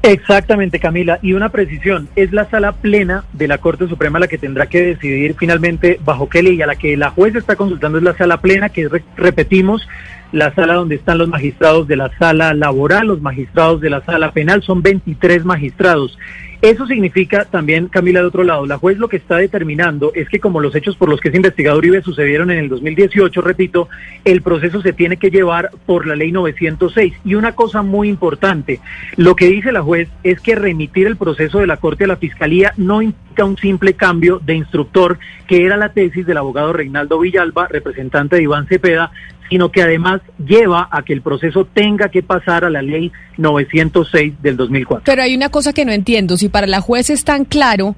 Exactamente, 0.01 0.79
Camila. 0.79 1.19
Y 1.21 1.33
una 1.33 1.49
precisión, 1.49 2.07
es 2.15 2.31
la 2.31 2.49
sala 2.49 2.71
plena 2.71 3.25
de 3.33 3.49
la 3.49 3.57
Corte 3.57 3.89
Suprema 3.89 4.19
la 4.19 4.29
que 4.29 4.37
tendrá 4.37 4.67
que 4.67 4.81
decidir 4.81 5.35
finalmente 5.37 5.99
bajo 6.05 6.29
qué 6.29 6.41
ley. 6.41 6.61
A 6.61 6.67
la 6.67 6.77
que 6.77 6.95
la 6.95 7.09
juez 7.09 7.35
está 7.35 7.57
consultando 7.57 7.97
es 7.97 8.05
la 8.05 8.15
sala 8.15 8.39
plena, 8.39 8.69
que 8.69 8.87
repetimos, 9.17 9.85
la 10.31 10.53
sala 10.53 10.75
donde 10.75 10.96
están 10.96 11.17
los 11.17 11.29
magistrados 11.29 11.88
de 11.88 11.96
la 11.96 12.12
sala 12.17 12.53
laboral, 12.53 13.07
los 13.07 13.22
magistrados 13.22 13.81
de 13.81 13.89
la 13.89 14.01
sala 14.01 14.31
penal, 14.31 14.63
son 14.63 14.81
23 14.81 15.46
magistrados. 15.46 16.17
Eso 16.62 16.88
significa 16.88 17.46
también, 17.46 17.88
Camila, 17.88 18.22
de 18.22 18.25
otro 18.25 18.43
lado, 18.43 18.65
la 18.65 18.79
juez 18.79 18.98
lo 18.98 19.10
que 19.10 19.17
está 19.17 19.38
determinando 19.38 20.12
es 20.15 20.27
que 20.27 20.39
como 20.39 20.60
los 20.60 20.74
hechos 20.74 20.96
por 20.96 21.07
los 21.07 21.22
que 21.22 21.29
es 21.29 21.36
investigado 21.36 21.77
Uribe 21.77 22.01
sucedieron 22.01 22.50
en 22.50 22.57
el 22.57 22.67
2018, 22.67 23.41
repito, 23.41 23.89
el 24.25 24.41
proceso 24.41 24.81
se 24.81 24.91
tiene 24.91 25.17
que 25.17 25.29
llevar 25.29 25.69
por 25.86 26.07
la 26.07 26.15
ley 26.15 26.31
906. 26.31 27.13
Y 27.24 27.36
una 27.36 27.51
cosa 27.51 27.84
muy 27.84 28.10
importante, 28.10 28.79
lo 29.17 29.36
que 29.36 29.46
dice 29.46 29.72
la 29.72 29.84
juez 29.84 30.10
es 30.24 30.39
que 30.39 30.55
remitir 30.55 31.05
el 31.05 31.15
proceso 31.15 31.60
de 31.60 31.67
la 31.67 31.77
Corte 31.77 32.05
a 32.05 32.07
la 32.07 32.17
Fiscalía 32.17 32.74
no 32.75 33.03
implica 33.03 33.46
un 33.46 33.57
simple 33.57 33.93
cambio 33.93 34.41
de 34.43 34.55
instructor, 34.55 35.19
que 35.46 35.63
era 35.63 35.77
la 35.77 35.89
tesis 35.89 36.25
del 36.25 36.38
abogado 36.38 36.74
Reinaldo 36.74 37.19
Villalba, 37.19 37.67
representante 37.67 38.36
de 38.36 38.43
Iván 38.43 38.65
Cepeda, 38.65 39.12
sino 39.49 39.71
que 39.71 39.81
además 39.81 40.21
lleva 40.37 40.87
a 40.91 41.03
que 41.03 41.13
el 41.13 41.21
proceso 41.21 41.65
tenga 41.65 42.09
que 42.09 42.23
pasar 42.23 42.65
a 42.65 42.69
la 42.69 42.81
ley 42.81 43.11
906 43.37 44.33
del 44.41 44.57
2004. 44.57 45.03
Pero 45.05 45.21
hay 45.21 45.35
una 45.35 45.49
cosa 45.49 45.73
que 45.73 45.85
no 45.85 45.91
entiendo, 45.91 46.37
si 46.37 46.49
para 46.49 46.67
la 46.67 46.81
juez 46.81 47.09
es 47.09 47.23
tan 47.23 47.45
claro 47.45 47.95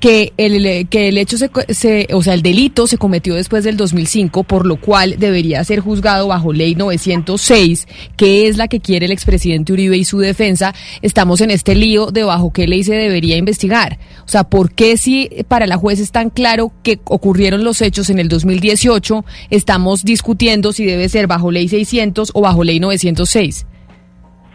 que 0.00 0.32
el, 0.38 0.88
que 0.88 1.08
el 1.08 1.18
hecho, 1.18 1.36
se, 1.36 2.08
o 2.12 2.22
sea, 2.22 2.34
el 2.34 2.42
delito 2.42 2.86
se 2.86 2.96
cometió 2.96 3.34
después 3.34 3.64
del 3.64 3.76
2005, 3.76 4.44
por 4.44 4.66
lo 4.66 4.80
cual 4.80 5.16
debería 5.18 5.62
ser 5.62 5.80
juzgado 5.80 6.28
bajo 6.28 6.52
ley 6.52 6.74
906, 6.74 7.86
que 8.16 8.48
es 8.48 8.56
la 8.56 8.66
que 8.66 8.80
quiere 8.80 9.06
el 9.06 9.12
expresidente 9.12 9.74
Uribe 9.74 9.98
y 9.98 10.04
su 10.04 10.18
defensa. 10.18 10.74
Estamos 11.02 11.42
en 11.42 11.50
este 11.50 11.74
lío 11.74 12.06
de 12.06 12.24
bajo 12.24 12.50
qué 12.52 12.66
ley 12.66 12.82
se 12.82 12.94
debería 12.94 13.36
investigar. 13.36 13.98
O 14.24 14.28
sea, 14.28 14.44
¿por 14.44 14.72
qué 14.72 14.96
si 14.96 15.28
para 15.48 15.66
la 15.66 15.76
juez 15.76 16.00
es 16.00 16.12
tan 16.12 16.30
claro 16.30 16.72
que 16.82 16.98
ocurrieron 17.04 17.62
los 17.62 17.82
hechos 17.82 18.08
en 18.08 18.18
el 18.18 18.28
2018, 18.28 19.24
estamos 19.50 20.04
discutiendo 20.04 20.72
si 20.72 20.86
debe 20.86 21.10
ser 21.10 21.26
bajo 21.26 21.50
ley 21.50 21.68
600 21.68 22.30
o 22.32 22.40
bajo 22.40 22.64
ley 22.64 22.80
906? 22.80 23.66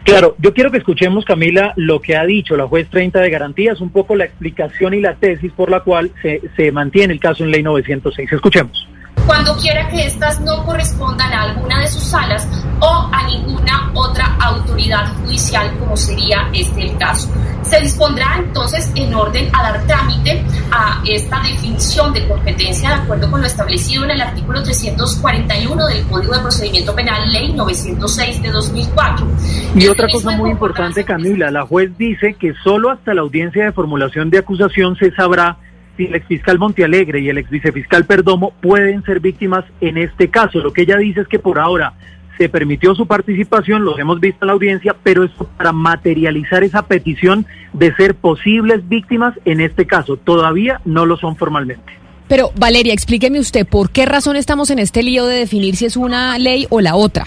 Claro, 0.06 0.36
yo 0.38 0.54
quiero 0.54 0.70
que 0.70 0.78
escuchemos, 0.78 1.24
Camila, 1.24 1.72
lo 1.74 2.00
que 2.00 2.16
ha 2.16 2.24
dicho 2.24 2.56
la 2.56 2.68
juez 2.68 2.88
30 2.88 3.20
de 3.20 3.28
garantías, 3.28 3.80
un 3.80 3.90
poco 3.90 4.14
la 4.14 4.24
explicación 4.24 4.94
y 4.94 5.00
la 5.00 5.16
tesis 5.16 5.50
por 5.50 5.68
la 5.68 5.80
cual 5.80 6.12
se, 6.22 6.42
se 6.56 6.70
mantiene 6.70 7.12
el 7.12 7.18
caso 7.18 7.42
en 7.42 7.50
ley 7.50 7.64
906. 7.64 8.32
Escuchemos 8.32 8.86
cuando 9.26 9.56
quiera 9.56 9.88
que 9.88 10.06
éstas 10.06 10.40
no 10.40 10.64
correspondan 10.64 11.32
a 11.32 11.42
alguna 11.42 11.80
de 11.80 11.88
sus 11.88 12.04
salas 12.04 12.46
o 12.80 13.08
a 13.12 13.26
ninguna 13.26 13.90
otra 13.94 14.36
autoridad 14.40 15.14
judicial, 15.16 15.72
como 15.78 15.96
sería 15.96 16.48
este 16.52 16.82
el 16.82 16.98
caso. 16.98 17.28
Se 17.62 17.80
dispondrá 17.80 18.36
entonces 18.38 18.90
en 18.94 19.12
orden 19.14 19.48
a 19.52 19.62
dar 19.62 19.86
trámite 19.86 20.44
a 20.70 21.02
esta 21.06 21.40
definición 21.42 22.12
de 22.12 22.28
competencia 22.28 22.90
de 22.90 22.94
acuerdo 22.96 23.30
con 23.30 23.40
lo 23.40 23.46
establecido 23.46 24.04
en 24.04 24.12
el 24.12 24.20
artículo 24.20 24.62
341 24.62 25.86
del 25.86 26.06
Código 26.06 26.34
de 26.34 26.40
Procedimiento 26.40 26.94
Penal, 26.94 27.32
Ley 27.32 27.52
906 27.52 28.42
de 28.42 28.50
2004. 28.50 29.26
Y 29.74 29.88
otra 29.88 30.08
cosa 30.08 30.30
muy 30.32 30.50
importante, 30.50 31.04
Camila, 31.04 31.50
la 31.50 31.66
juez 31.66 31.96
dice 31.98 32.34
que 32.34 32.52
solo 32.62 32.90
hasta 32.90 33.14
la 33.14 33.22
audiencia 33.22 33.64
de 33.64 33.72
formulación 33.72 34.30
de 34.30 34.38
acusación 34.38 34.96
se 34.96 35.10
sabrá 35.12 35.58
si 35.96 36.06
el 36.06 36.14
exfiscal 36.14 36.58
Montealegre 36.58 37.20
y 37.20 37.28
el 37.28 37.38
ex 37.38 37.50
vicefiscal 37.50 38.04
Perdomo 38.04 38.52
pueden 38.60 39.02
ser 39.04 39.20
víctimas 39.20 39.64
en 39.80 39.96
este 39.98 40.28
caso. 40.28 40.60
Lo 40.60 40.72
que 40.72 40.82
ella 40.82 40.96
dice 40.96 41.20
es 41.22 41.28
que 41.28 41.38
por 41.38 41.58
ahora 41.58 41.94
se 42.38 42.48
permitió 42.48 42.94
su 42.94 43.06
participación, 43.06 43.84
los 43.84 43.98
hemos 43.98 44.20
visto 44.20 44.44
en 44.44 44.48
la 44.48 44.52
audiencia, 44.52 44.94
pero 45.02 45.24
es 45.24 45.30
para 45.56 45.72
materializar 45.72 46.64
esa 46.64 46.82
petición 46.82 47.46
de 47.72 47.94
ser 47.94 48.14
posibles 48.14 48.86
víctimas 48.88 49.34
en 49.44 49.60
este 49.60 49.86
caso. 49.86 50.16
Todavía 50.16 50.80
no 50.84 51.06
lo 51.06 51.16
son 51.16 51.36
formalmente. 51.36 51.92
Pero 52.28 52.50
Valeria, 52.58 52.92
explíqueme 52.92 53.38
usted, 53.38 53.66
¿por 53.66 53.90
qué 53.90 54.04
razón 54.04 54.36
estamos 54.36 54.70
en 54.70 54.80
este 54.80 55.02
lío 55.02 55.26
de 55.26 55.36
definir 55.36 55.76
si 55.76 55.86
es 55.86 55.96
una 55.96 56.38
ley 56.38 56.66
o 56.70 56.80
la 56.80 56.96
otra? 56.96 57.24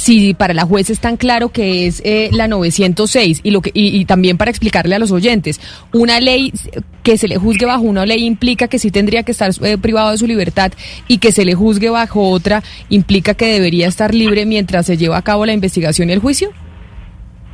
Si 0.00 0.32
para 0.32 0.54
la 0.54 0.64
juez 0.64 0.88
es 0.88 0.98
tan 0.98 1.18
claro 1.18 1.50
que 1.50 1.86
es 1.86 2.00
eh, 2.06 2.30
la 2.32 2.48
906 2.48 3.40
y 3.42 3.50
lo 3.50 3.60
que 3.60 3.70
y, 3.74 4.02
también 4.06 4.38
para 4.38 4.50
explicarle 4.50 4.94
a 4.94 4.98
los 4.98 5.10
oyentes 5.10 5.60
una 5.92 6.20
ley 6.20 6.54
que 7.02 7.18
se 7.18 7.28
le 7.28 7.36
juzgue 7.36 7.66
bajo 7.66 7.82
una 7.82 8.06
ley 8.06 8.24
implica 8.24 8.66
que 8.66 8.78
sí 8.78 8.90
tendría 8.90 9.24
que 9.24 9.32
estar 9.32 9.50
eh, 9.62 9.76
privado 9.76 10.10
de 10.12 10.16
su 10.16 10.26
libertad 10.26 10.72
y 11.06 11.18
que 11.18 11.32
se 11.32 11.44
le 11.44 11.54
juzgue 11.54 11.90
bajo 11.90 12.30
otra 12.30 12.62
implica 12.88 13.34
que 13.34 13.46
debería 13.46 13.88
estar 13.88 14.14
libre 14.14 14.46
mientras 14.46 14.86
se 14.86 14.96
lleva 14.96 15.18
a 15.18 15.22
cabo 15.22 15.44
la 15.44 15.52
investigación 15.52 16.08
y 16.08 16.14
el 16.14 16.20
juicio 16.20 16.50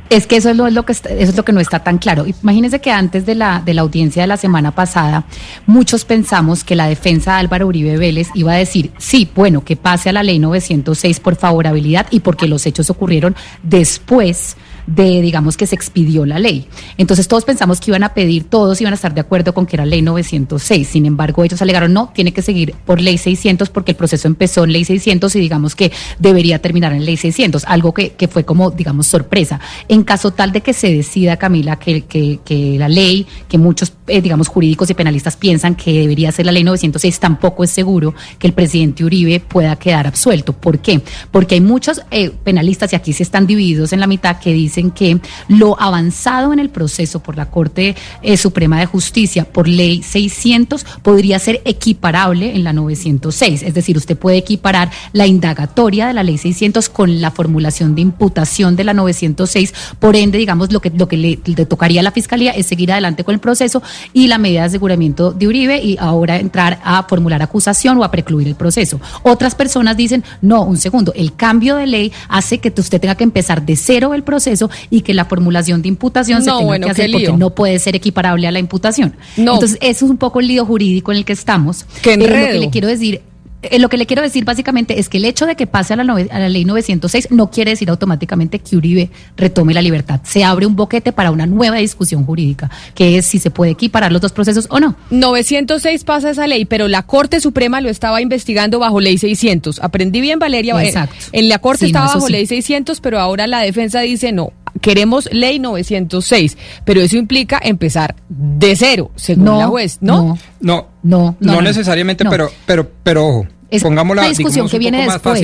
es 0.09 0.27
que 0.27 0.37
eso 0.37 0.49
es 0.49 0.57
lo, 0.57 0.85
que 0.85 0.93
eso 0.93 1.07
es 1.09 1.35
lo 1.35 1.43
que 1.43 1.53
no 1.53 1.59
está 1.59 1.79
tan 1.79 1.97
claro. 1.97 2.25
Imagínense 2.25 2.79
que 2.79 2.91
antes 2.91 3.25
de 3.25 3.35
la, 3.35 3.61
de 3.63 3.73
la 3.73 3.81
audiencia 3.81 4.23
de 4.23 4.27
la 4.27 4.37
semana 4.37 4.71
pasada, 4.71 5.25
muchos 5.65 6.05
pensamos 6.05 6.63
que 6.63 6.75
la 6.75 6.87
defensa 6.87 7.33
de 7.33 7.39
Álvaro 7.39 7.67
Uribe 7.67 7.97
Vélez 7.97 8.29
iba 8.33 8.53
a 8.53 8.57
decir, 8.57 8.91
sí, 8.97 9.29
bueno, 9.35 9.63
que 9.63 9.75
pase 9.75 10.09
a 10.09 10.13
la 10.13 10.23
ley 10.23 10.39
906 10.39 11.19
por 11.19 11.35
favorabilidad 11.35 12.07
y 12.11 12.21
porque 12.21 12.47
los 12.47 12.65
hechos 12.65 12.89
ocurrieron 12.89 13.35
después 13.63 14.57
de, 14.87 15.21
digamos, 15.21 15.57
que 15.57 15.67
se 15.67 15.75
expidió 15.75 16.25
la 16.25 16.39
ley. 16.39 16.67
Entonces 16.97 17.27
todos 17.27 17.45
pensamos 17.45 17.79
que 17.79 17.91
iban 17.91 18.03
a 18.03 18.13
pedir, 18.13 18.45
todos 18.45 18.79
iban 18.81 18.93
a 18.93 18.95
estar 18.95 19.13
de 19.13 19.21
acuerdo 19.21 19.53
con 19.53 19.65
que 19.65 19.75
era 19.75 19.85
ley 19.85 20.01
906. 20.01 20.87
Sin 20.87 21.05
embargo, 21.05 21.43
ellos 21.43 21.61
alegaron, 21.61 21.93
no, 21.93 22.11
tiene 22.15 22.31
que 22.31 22.41
seguir 22.41 22.73
por 22.85 23.01
ley 23.01 23.17
600 23.17 23.69
porque 23.69 23.91
el 23.91 23.97
proceso 23.97 24.27
empezó 24.27 24.63
en 24.63 24.71
ley 24.71 24.85
600 24.85 25.35
y 25.35 25.39
digamos 25.39 25.75
que 25.75 25.91
debería 26.19 26.59
terminar 26.59 26.93
en 26.93 27.05
ley 27.05 27.17
600, 27.17 27.65
algo 27.65 27.93
que, 27.93 28.11
que 28.11 28.27
fue 28.27 28.45
como, 28.45 28.71
digamos, 28.71 29.07
sorpresa. 29.07 29.59
En 29.87 30.03
caso 30.03 30.31
tal 30.31 30.51
de 30.51 30.61
que 30.61 30.73
se 30.73 30.93
decida, 30.93 31.37
Camila, 31.37 31.77
que, 31.77 32.05
que, 32.05 32.75
la 32.77 32.87
ley, 32.87 33.27
que 33.49 33.57
muchos, 33.57 33.93
eh, 34.07 34.21
digamos, 34.21 34.47
jurídicos 34.47 34.89
y 34.89 34.93
penalistas 34.93 35.35
piensan 35.35 35.75
que 35.75 35.99
debería 35.99 36.31
ser 36.31 36.45
la 36.45 36.51
ley 36.51 36.63
906, 36.63 37.19
tampoco 37.19 37.63
es 37.63 37.71
seguro 37.71 38.13
que 38.39 38.47
el 38.47 38.53
presidente 38.53 39.03
Uribe 39.03 39.39
pueda 39.39 39.75
quedar 39.75 40.07
absuelto. 40.07 40.53
¿Por 40.53 40.79
qué? 40.79 41.01
Porque 41.31 41.55
hay 41.55 41.61
muchos 41.61 42.01
eh, 42.11 42.31
penalistas, 42.43 42.93
y 42.93 42.95
aquí 42.95 43.13
sí 43.13 43.23
están 43.23 43.47
divididos 43.47 43.91
en 43.93 43.99
la 43.99 44.07
mitad, 44.07 44.39
que 44.39 44.53
dicen 44.53 44.76
que 44.91 45.19
lo 45.47 45.79
avanzado 45.79 46.53
en 46.53 46.59
el 46.59 46.69
proceso 46.69 47.19
por 47.19 47.35
la 47.37 47.49
Corte 47.49 47.95
eh, 48.21 48.37
Suprema 48.37 48.79
de 48.79 48.85
Justicia 48.85 49.45
por 49.45 49.67
ley 49.67 50.03
600 50.03 50.85
podría 51.01 51.39
ser 51.39 51.61
equiparable 51.65 52.55
en 52.55 52.63
la 52.63 52.73
906. 52.73 53.63
Es 53.63 53.73
decir, 53.73 53.97
usted 53.97 54.17
puede 54.17 54.37
equiparar 54.37 54.91
la 55.13 55.27
indagatoria 55.27 56.07
de 56.07 56.13
la 56.13 56.23
ley 56.23 56.37
600 56.37 56.89
con 56.89 57.21
la 57.21 57.31
formulación 57.31 57.95
de 57.95 58.01
imputación 58.01 58.75
de 58.75 58.83
la 58.83 58.93
906. 58.93 59.73
Por 59.99 60.15
ende, 60.15 60.37
digamos, 60.37 60.71
lo 60.71 60.79
que, 60.79 60.89
lo 60.91 61.07
que 61.07 61.17
le, 61.17 61.39
le 61.43 61.65
tocaría 61.65 62.01
a 62.01 62.03
la 62.03 62.11
Fiscalía 62.11 62.51
es 62.51 62.67
seguir 62.67 62.91
adelante 62.91 63.23
con 63.23 63.33
el 63.33 63.39
proceso 63.39 63.81
y 64.13 64.27
la 64.27 64.37
medida 64.37 64.61
de 64.61 64.67
aseguramiento 64.67 65.31
de 65.31 65.47
Uribe 65.47 65.81
y 65.83 65.97
ahora 65.99 66.37
entrar 66.37 66.79
a 66.83 67.03
formular 67.03 67.41
acusación 67.41 67.97
o 67.97 68.03
a 68.03 68.11
precluir 68.11 68.47
el 68.47 68.55
proceso. 68.55 68.99
Otras 69.23 69.55
personas 69.55 69.97
dicen, 69.97 70.23
no, 70.41 70.63
un 70.63 70.77
segundo, 70.77 71.13
el 71.15 71.35
cambio 71.35 71.75
de 71.75 71.87
ley 71.87 72.11
hace 72.29 72.59
que 72.59 72.73
usted 72.79 73.01
tenga 73.01 73.15
que 73.15 73.23
empezar 73.23 73.65
de 73.65 73.75
cero 73.75 74.13
el 74.13 74.23
proceso 74.23 74.66
y 74.89 75.01
que 75.01 75.13
la 75.13 75.25
formulación 75.25 75.81
de 75.81 75.89
imputación 75.89 76.43
se 76.43 76.51
tenga 76.51 76.79
que 76.79 76.89
hacer 76.89 77.11
porque 77.11 77.33
no 77.33 77.51
puede 77.51 77.79
ser 77.79 77.95
equiparable 77.95 78.47
a 78.47 78.51
la 78.51 78.59
imputación. 78.59 79.15
Entonces, 79.35 79.77
eso 79.81 80.05
es 80.05 80.11
un 80.11 80.17
poco 80.17 80.39
el 80.39 80.47
lío 80.47 80.65
jurídico 80.65 81.11
en 81.11 81.19
el 81.19 81.25
que 81.25 81.33
estamos. 81.33 81.85
Pero 82.03 82.25
lo 82.25 82.27
que 82.27 82.59
le 82.59 82.69
quiero 82.69 82.87
decir 82.87 83.21
eh, 83.63 83.79
lo 83.79 83.89
que 83.89 83.97
le 83.97 84.05
quiero 84.05 84.21
decir 84.21 84.45
básicamente 84.45 84.99
es 84.99 85.09
que 85.09 85.17
el 85.17 85.25
hecho 85.25 85.47
de 85.47 85.55
que 85.55 85.65
pase 85.65 85.93
a 85.93 85.97
la, 85.97 86.13
a 86.13 86.39
la 86.39 86.49
ley 86.49 86.63
906 86.63 87.29
no 87.31 87.49
quiere 87.49 87.71
decir 87.71 87.89
automáticamente 87.89 88.59
que 88.59 88.77
Uribe 88.77 89.09
retome 89.35 89.73
la 89.73 89.81
libertad. 89.81 90.21
Se 90.23 90.43
abre 90.43 90.67
un 90.67 90.75
boquete 90.75 91.11
para 91.11 91.31
una 91.31 91.47
nueva 91.47 91.77
discusión 91.77 92.23
jurídica, 92.23 92.69
que 92.93 93.17
es 93.17 93.25
si 93.25 93.39
se 93.39 93.49
puede 93.49 93.71
equiparar 93.71 94.11
los 94.11 94.21
dos 94.21 94.31
procesos 94.31 94.67
o 94.69 94.79
no. 94.79 94.95
906 95.09 96.03
pasa 96.03 96.29
esa 96.29 96.45
ley, 96.45 96.65
pero 96.65 96.87
la 96.87 97.03
Corte 97.03 97.39
Suprema 97.39 97.81
lo 97.81 97.89
estaba 97.89 98.21
investigando 98.21 98.77
bajo 98.77 98.99
ley 98.99 99.17
600. 99.17 99.79
Aprendí 99.81 100.21
bien, 100.21 100.37
Valeria. 100.37 100.79
Eh, 100.81 100.87
Exacto. 100.87 101.15
En 101.31 101.49
la 101.49 101.57
Corte 101.57 101.87
estaba 101.87 102.13
bajo 102.13 102.29
ley 102.29 102.45
600, 102.45 103.01
pero 103.01 103.19
ahora 103.19 103.47
la 103.47 103.61
defensa 103.61 104.01
dice 104.01 104.31
no, 104.31 104.53
queremos 104.79 105.29
ley 105.31 105.59
906, 105.59 106.57
pero 106.85 107.01
eso 107.01 107.17
implica 107.17 107.59
empezar 107.61 108.15
de 108.29 108.75
cero, 108.75 109.11
según 109.15 109.57
la 109.57 109.67
juez, 109.67 109.97
¿no? 110.01 110.37
No, 110.59 110.87
no, 111.03 111.35
no, 111.39 111.61
necesariamente, 111.61 112.25
pero, 112.25 112.49
pero, 112.65 112.89
pero 113.03 113.27
ojo. 113.27 113.47
Es 113.69 113.83
una 113.83 114.27
discusión 114.27 114.69
que 114.69 114.79
viene 114.79 115.03
después. 115.03 115.41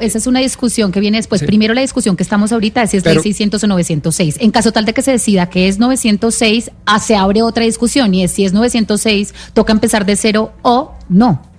esa 0.00 0.18
es 0.18 0.26
una 0.26 0.40
discusión 0.40 0.92
que 0.92 1.00
viene 1.00 1.18
después. 1.18 1.42
Primero 1.42 1.72
la 1.74 1.80
discusión 1.80 2.16
que 2.16 2.22
estamos 2.22 2.52
ahorita 2.52 2.82
es 2.82 2.90
si 2.90 2.96
es 2.98 3.04
ley 3.04 3.18
600 3.18 3.64
o 3.64 3.66
906. 3.66 4.36
En 4.40 4.50
caso 4.50 4.72
tal 4.72 4.84
de 4.84 4.92
que 4.92 5.02
se 5.02 5.12
decida 5.12 5.48
que 5.48 5.68
es 5.68 5.78
906, 5.78 6.70
ah, 6.84 7.00
se 7.00 7.16
abre 7.16 7.42
otra 7.42 7.64
discusión 7.64 8.12
y 8.14 8.24
es 8.24 8.32
si 8.32 8.44
es 8.44 8.52
906, 8.52 9.34
toca 9.54 9.72
empezar 9.72 10.04
de 10.04 10.16
cero 10.16 10.52
o 10.62 10.92
no. 11.08 11.49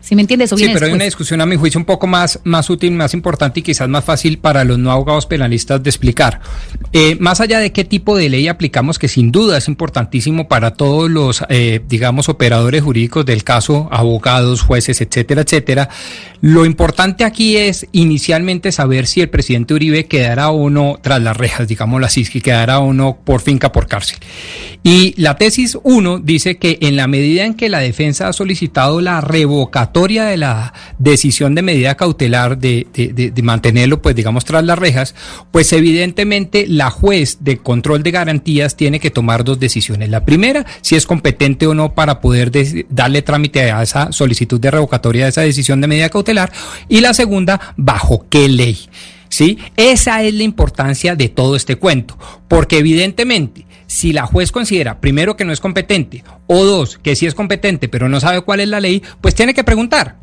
¿Sí 0.00 0.16
me 0.16 0.22
entiendes? 0.22 0.50
sí, 0.50 0.70
pero 0.72 0.86
hay 0.86 0.92
una 0.92 1.04
discusión 1.04 1.40
a 1.42 1.46
mi 1.46 1.56
juicio 1.56 1.78
un 1.78 1.84
poco 1.84 2.06
más, 2.06 2.40
más 2.44 2.70
útil, 2.70 2.92
más 2.92 3.12
importante 3.12 3.60
y 3.60 3.62
quizás 3.62 3.88
más 3.88 4.02
fácil 4.04 4.38
para 4.38 4.64
los 4.64 4.78
no 4.78 4.90
abogados 4.90 5.26
penalistas 5.26 5.82
de 5.82 5.90
explicar. 5.90 6.40
Eh, 6.92 7.16
más 7.20 7.40
allá 7.40 7.58
de 7.58 7.70
qué 7.72 7.84
tipo 7.84 8.16
de 8.16 8.30
ley 8.30 8.48
aplicamos, 8.48 8.98
que 8.98 9.08
sin 9.08 9.30
duda 9.30 9.58
es 9.58 9.68
importantísimo 9.68 10.48
para 10.48 10.72
todos 10.72 11.10
los, 11.10 11.44
eh, 11.50 11.80
digamos, 11.86 12.28
operadores 12.28 12.82
jurídicos 12.82 13.26
del 13.26 13.44
caso, 13.44 13.88
abogados, 13.92 14.62
jueces, 14.62 15.00
etcétera, 15.02 15.42
etcétera, 15.42 15.90
lo 16.40 16.64
importante 16.64 17.24
aquí 17.24 17.58
es 17.58 17.86
inicialmente 17.92 18.72
saber 18.72 19.06
si 19.06 19.20
el 19.20 19.28
presidente 19.28 19.74
Uribe 19.74 20.06
quedará 20.06 20.48
o 20.50 20.70
no 20.70 20.98
tras 21.02 21.20
las 21.20 21.36
rejas, 21.36 21.68
digámoslo 21.68 22.06
así, 22.06 22.24
si 22.24 22.40
quedará 22.40 22.78
o 22.78 22.94
no 22.94 23.18
por 23.22 23.42
finca, 23.42 23.72
por 23.72 23.86
cárcel. 23.86 24.18
Y 24.82 25.14
la 25.20 25.36
tesis 25.36 25.76
1 25.82 26.20
dice 26.20 26.56
que 26.56 26.78
en 26.80 26.96
la 26.96 27.06
medida 27.06 27.44
en 27.44 27.52
que 27.52 27.68
la 27.68 27.80
defensa 27.80 28.28
ha 28.28 28.32
solicitado 28.32 29.02
la 29.02 29.20
de 29.92 30.36
la 30.36 30.72
decisión 30.98 31.54
de 31.54 31.62
medida 31.62 31.96
cautelar 31.96 32.58
de, 32.58 32.86
de, 32.92 33.42
mantenerlo, 33.42 34.00
pues 34.00 34.14
digamos, 34.14 34.44
tras 34.44 34.64
las 34.64 34.78
rejas, 34.78 35.14
pues 35.50 35.72
evidentemente 35.72 36.66
la 36.66 36.90
juez 36.90 37.38
de 37.40 37.58
control 37.58 38.02
de 38.02 38.10
garantías 38.10 38.76
tiene 38.76 39.00
que 39.00 39.10
tomar 39.10 39.44
dos 39.44 39.58
decisiones. 39.58 40.08
La 40.08 40.24
primera, 40.24 40.64
si 40.80 40.96
es 40.96 41.06
competente 41.06 41.66
o 41.66 41.74
no 41.74 41.94
para 41.94 42.20
poder 42.20 42.50
darle 42.88 43.22
trámite 43.22 43.70
a 43.70 43.82
esa 43.82 44.12
solicitud 44.12 44.60
de 44.60 44.70
revocatoria 44.70 45.24
de 45.24 45.30
esa 45.30 45.42
decisión 45.42 45.80
de 45.80 45.88
medida 45.88 46.08
cautelar. 46.08 46.52
Y 46.88 47.00
la 47.00 47.14
segunda, 47.14 47.74
bajo 47.76 48.26
qué 48.28 48.48
ley. 48.48 48.88
¿Sí? 49.28 49.58
Esa 49.76 50.24
es 50.24 50.34
la 50.34 50.42
importancia 50.42 51.14
de 51.14 51.28
todo 51.28 51.54
este 51.54 51.76
cuento, 51.76 52.18
porque 52.48 52.78
evidentemente 52.78 53.64
si 53.90 54.12
la 54.12 54.24
juez 54.24 54.52
considera, 54.52 55.00
primero, 55.00 55.36
que 55.36 55.44
no 55.44 55.52
es 55.52 55.58
competente, 55.58 56.22
o 56.46 56.64
dos, 56.64 56.96
que 56.98 57.16
sí 57.16 57.26
es 57.26 57.34
competente, 57.34 57.88
pero 57.88 58.08
no 58.08 58.20
sabe 58.20 58.42
cuál 58.42 58.60
es 58.60 58.68
la 58.68 58.78
ley, 58.78 59.02
pues 59.20 59.34
tiene 59.34 59.52
que 59.52 59.64
preguntar. 59.64 60.14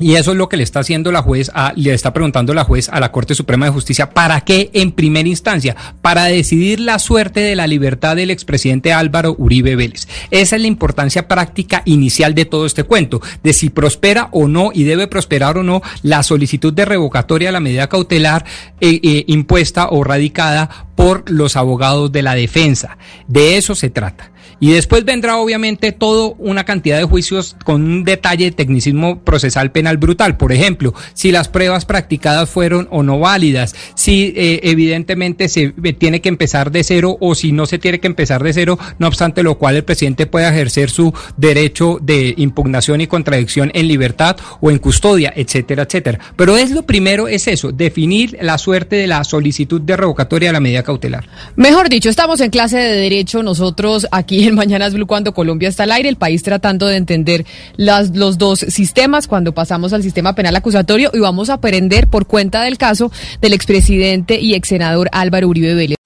Y 0.00 0.16
eso 0.16 0.32
es 0.32 0.36
lo 0.36 0.48
que 0.48 0.56
le 0.56 0.64
está 0.64 0.80
haciendo 0.80 1.12
la 1.12 1.22
juez, 1.22 1.52
a, 1.54 1.72
le 1.76 1.94
está 1.94 2.12
preguntando 2.12 2.52
la 2.52 2.64
juez 2.64 2.88
a 2.88 2.98
la 2.98 3.12
Corte 3.12 3.36
Suprema 3.36 3.66
de 3.66 3.72
Justicia. 3.72 4.10
¿Para 4.10 4.40
qué 4.40 4.70
en 4.72 4.90
primera 4.90 5.28
instancia? 5.28 5.76
Para 6.02 6.24
decidir 6.24 6.80
la 6.80 6.98
suerte 6.98 7.38
de 7.38 7.54
la 7.54 7.68
libertad 7.68 8.16
del 8.16 8.32
expresidente 8.32 8.92
Álvaro 8.92 9.36
Uribe 9.38 9.76
Vélez. 9.76 10.08
Esa 10.32 10.56
es 10.56 10.62
la 10.62 10.68
importancia 10.68 11.28
práctica 11.28 11.82
inicial 11.84 12.34
de 12.34 12.46
todo 12.46 12.66
este 12.66 12.82
cuento, 12.82 13.20
de 13.44 13.52
si 13.52 13.70
prospera 13.70 14.28
o 14.32 14.48
no 14.48 14.70
y 14.74 14.82
debe 14.82 15.06
prosperar 15.06 15.58
o 15.58 15.62
no 15.62 15.82
la 16.02 16.24
solicitud 16.24 16.72
de 16.72 16.84
revocatoria 16.84 17.48
de 17.48 17.52
la 17.52 17.60
medida 17.60 17.88
cautelar 17.88 18.44
eh, 18.80 18.98
eh, 19.00 19.24
impuesta 19.28 19.90
o 19.90 20.02
radicada 20.02 20.83
por 20.94 21.30
los 21.30 21.56
abogados 21.56 22.12
de 22.12 22.22
la 22.22 22.34
defensa. 22.34 22.98
De 23.28 23.56
eso 23.56 23.74
se 23.74 23.90
trata. 23.90 24.30
Y 24.60 24.72
después 24.72 25.04
vendrá 25.04 25.36
obviamente 25.38 25.92
todo 25.92 26.34
una 26.38 26.64
cantidad 26.64 26.98
de 26.98 27.04
juicios 27.04 27.56
con 27.64 27.82
un 27.82 28.04
detalle 28.04 28.46
de 28.46 28.52
tecnicismo 28.52 29.20
procesal 29.20 29.72
penal 29.72 29.98
brutal. 29.98 30.36
Por 30.36 30.52
ejemplo, 30.52 30.94
si 31.12 31.32
las 31.32 31.48
pruebas 31.48 31.84
practicadas 31.84 32.48
fueron 32.48 32.88
o 32.90 33.02
no 33.02 33.18
válidas, 33.18 33.74
si 33.94 34.32
eh, 34.36 34.60
evidentemente 34.62 35.48
se 35.48 35.70
tiene 35.98 36.20
que 36.20 36.28
empezar 36.28 36.70
de 36.70 36.84
cero 36.84 37.16
o 37.20 37.34
si 37.34 37.52
no 37.52 37.66
se 37.66 37.78
tiene 37.78 38.00
que 38.00 38.06
empezar 38.06 38.42
de 38.42 38.52
cero, 38.52 38.78
no 38.98 39.08
obstante 39.08 39.42
lo 39.42 39.58
cual 39.58 39.76
el 39.76 39.84
presidente 39.84 40.26
puede 40.26 40.48
ejercer 40.48 40.90
su 40.90 41.12
derecho 41.36 41.98
de 42.00 42.34
impugnación 42.36 43.00
y 43.00 43.06
contradicción 43.06 43.70
en 43.74 43.88
libertad 43.88 44.36
o 44.60 44.70
en 44.70 44.78
custodia, 44.78 45.32
etcétera, 45.34 45.82
etcétera. 45.82 46.20
Pero 46.36 46.56
es 46.56 46.70
lo 46.70 46.86
primero, 46.86 47.28
es 47.28 47.48
eso, 47.48 47.72
definir 47.72 48.38
la 48.40 48.58
suerte 48.58 48.96
de 48.96 49.08
la 49.08 49.24
solicitud 49.24 49.80
de 49.80 49.96
revocatoria 49.96 50.48
de 50.48 50.52
la 50.52 50.60
medida 50.60 50.83
cautelar. 50.84 51.26
Mejor 51.56 51.88
dicho, 51.88 52.08
estamos 52.08 52.40
en 52.40 52.50
clase 52.50 52.78
de 52.78 52.96
derecho 52.96 53.42
nosotros 53.42 54.06
aquí 54.12 54.46
en 54.46 54.54
Mañanas 54.54 54.94
Blue 54.94 55.06
cuando 55.06 55.34
Colombia 55.34 55.68
está 55.68 55.82
al 55.82 55.92
aire, 55.92 56.08
el 56.08 56.16
país 56.16 56.42
tratando 56.42 56.86
de 56.86 56.96
entender 56.96 57.44
las, 57.76 58.14
los 58.16 58.38
dos 58.38 58.60
sistemas 58.60 59.26
cuando 59.26 59.52
pasamos 59.52 59.92
al 59.92 60.02
sistema 60.02 60.34
penal 60.34 60.54
acusatorio 60.56 61.10
y 61.12 61.18
vamos 61.18 61.50
a 61.50 61.54
aprender 61.54 62.06
por 62.06 62.26
cuenta 62.26 62.62
del 62.62 62.78
caso 62.78 63.10
del 63.40 63.52
expresidente 63.52 64.40
y 64.40 64.54
ex 64.54 64.68
senador 64.68 65.08
Álvaro 65.12 65.48
Uribe 65.48 65.74
Vélez. 65.74 66.03